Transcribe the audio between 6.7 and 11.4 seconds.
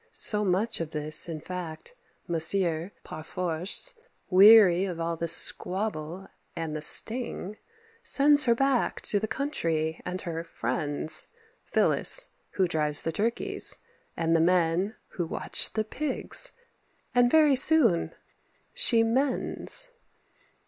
the sting, Sends her back to the country and her friends,